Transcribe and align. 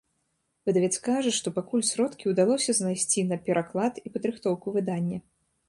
Выдавец 0.69 0.95
кажа, 1.07 1.33
што 1.39 1.47
пакуль 1.57 1.83
сродкі 1.91 2.31
ўдалося 2.33 2.77
знайсці 2.79 3.27
на 3.35 3.39
пераклад 3.45 4.03
і 4.07 4.17
падрыхтоўку 4.17 4.67
выдання. 4.79 5.25